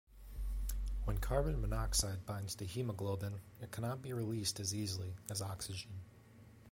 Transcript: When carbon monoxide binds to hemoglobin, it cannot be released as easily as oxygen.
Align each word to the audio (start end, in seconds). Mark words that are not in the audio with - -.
When 1.05 1.19
carbon 1.19 1.61
monoxide 1.61 2.25
binds 2.25 2.55
to 2.55 2.65
hemoglobin, 2.65 3.39
it 3.61 3.71
cannot 3.71 4.01
be 4.01 4.13
released 4.13 4.59
as 4.59 4.73
easily 4.73 5.13
as 5.29 5.43
oxygen. 5.43 5.91